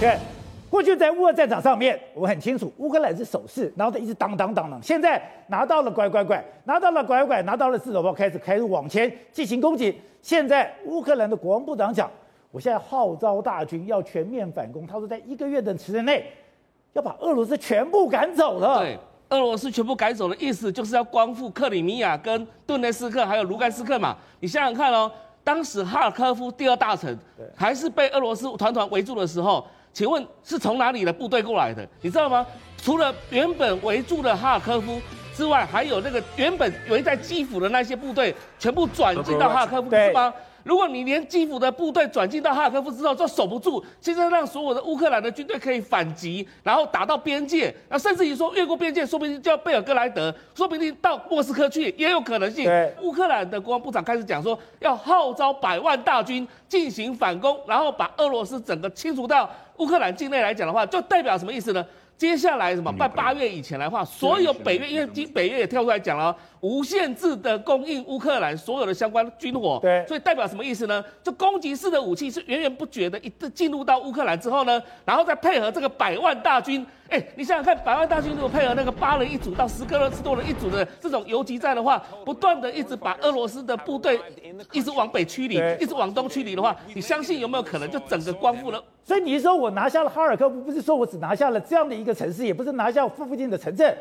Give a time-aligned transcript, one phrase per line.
[0.00, 0.16] 对，
[0.70, 4.80] 过去在乌俄战场上面，我很清楚，乌克兰是守势，然后他一直当当当当。
[4.80, 10.00] 现在拿到了乖乖乖，拿到了乖乖乖，拿到了自走炮，开始开始往前进行攻击。
[10.22, 12.08] 现在乌克兰的国防部长讲，
[12.52, 14.86] 我现在号召大军要全面反攻。
[14.86, 16.30] 他说，在一个月的时间内，
[16.92, 18.78] 要把俄罗斯全部赶走了。
[18.78, 18.96] 对，
[19.30, 24.16] 俄罗斯全部赶走的意思就是要光复克里米亚、跟顿涅斯克还有卢甘斯克嘛。
[24.38, 25.10] 你想想看哦，
[25.42, 27.18] 当时哈尔科夫第二大城
[27.56, 29.66] 还是被俄罗斯团团围住的时候。
[29.92, 31.86] 请问是从哪里的部队过来的？
[32.00, 32.46] 你知道吗？
[32.76, 35.00] 除了原本围住的哈尔科夫
[35.34, 40.32] 之外，还有那个原本围在基辅的那些部队，全部转进到哈尔科夫，是吗？
[40.64, 52.70] 如果你连基辅的部队转进到哈尔科夫之后就守不住，现在让所有的乌克兰的军队可以反击，然后打到边界，那甚至于说越过边界，说不定就要贝尔格莱德，说不定到莫斯科去也有可能性。
[53.00, 61.84] 乌克兰的国防部长开始讲说，要号召百万大军进行反攻，然后把俄罗斯整个清除到乌克兰境内来讲的话，就代表什么意思呢？
[62.16, 62.92] 接下来什么？
[62.98, 69.78] 在八月以前来的话，所有北约，因为今北约也跳出来讲了，无限制的供应乌克兰所有的相关军火。
[69.80, 71.04] 对，所以代表什么意思呢？
[71.22, 76.84] 就攻击式的武器是源源不绝的，一进入到乌克兰之后呢，然后再配合这个百万大军。
[77.08, 84.20] 哎，你想想看，百万大军如果配合那个八人一组到十个人多人一组的这种游击战的话，不断的一直把俄罗斯的部队
[84.72, 88.82] 一直往北驱离，一直往东驱离的话，你相信有没有可能就整个光复了？
[89.02, 93.96] 所以你说我拿下了哈尔科夫，不是说我只拿下了这样的一个城市，也不是拿下附近的城镇，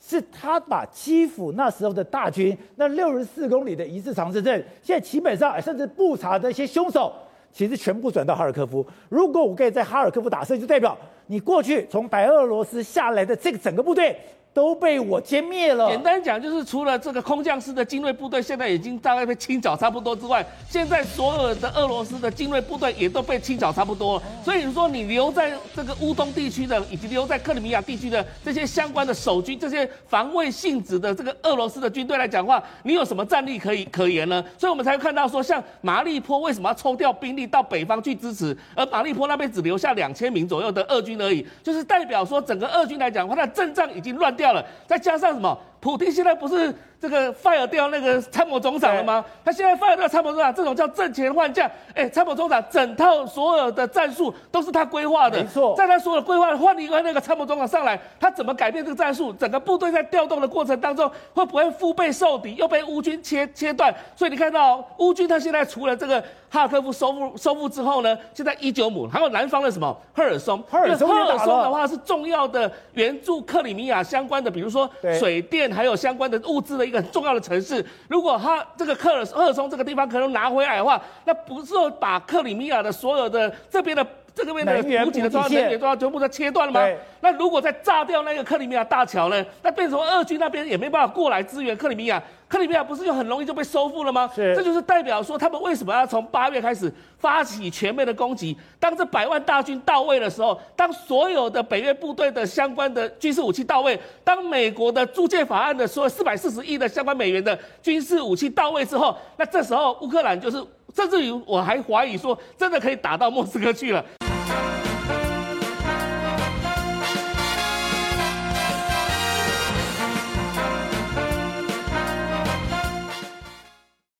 [0.00, 7.12] 是他把基辅那时候的大军，那六十四公里的一字长城阵，现在基本上甚至布查的一些凶手，
[7.56, 8.86] 其实全部转到哈尔科夫。
[9.08, 10.94] 如果我可以在哈尔科夫打胜，就代表
[11.26, 14.14] 你过去从白俄罗斯下来的这个整个部队。
[14.56, 15.90] 都被我歼灭了。
[15.90, 24.22] 简单讲，就是除了这个空降师的精锐部队现在已经大概被清剿差不多之外，现在所有的俄罗斯的精锐部队也都被清剿差不多了。
[24.42, 34.42] 所以你说你留在这个乌东地区的，以及留在克里米亚地区的这些相关的守军、这些防卫性质的这个俄罗斯的军队来讲的话，你有什么战力可以可言呢？
[34.56, 45.58] 所以我们才会看到说，像马利坡为什么要抽调兵力到北方去支持，而马利坡那边只留下两千名左右的俄军而已，就是代表说整个俄军来讲的话，它的阵仗已经乱掉了，再加上什么？
[45.80, 49.24] 普京现在不是这个 fire 掉那个参谋总长了吗？
[49.44, 51.70] 他现在 fire 掉参谋总长，这种叫阵前换将。
[51.94, 55.74] 哎，参谋总长整套所有的战术都是他规划的，没错。
[55.76, 59.32] 在他所有的规划换一个那个参谋总长上来，他怎么改变这个战术？
[59.34, 63.94] 整个部队在调动的过程当中，会不会腹背受敌，又被乌军切切断？
[64.16, 75.65] 所以你看到乌军他现在除了这个哈尔科夫收复收复之后呢，现在伊久姆还有南方的什么赫尔松，赫尔松的话是重要的援助克里米亚相关的，比如说水电。
[75.72, 86.86] 还有相关的物资的一个很重要的城市，如果他这个克尔赫松这个地方可能拿回来的话，那不是说把克里米亚的所有的这边的这个边的补给的重要能源都要全部都切断了吗？
[87.20, 89.44] 那如果再炸掉那个克里米亚大桥呢？
[89.62, 92.22] 那变成俄军那边也没办法过来支援克里米亚。
[92.46, 94.30] 克里米亚不是就很容易就被收复了吗？
[94.32, 98.54] 是，这就是代表说他们为什么要从八月开始发起全面的攻击。
[98.78, 110.62] 当这百万大军到位的时候，当所有的北约部队的相关的军事武器到位，当美国的租借法案的所有四百四十亿的相关美元的军事武器到位之后，那这时候乌克兰就是，
[110.94, 114.04] 甚至于我还怀疑说，真的可以打到莫斯科去了。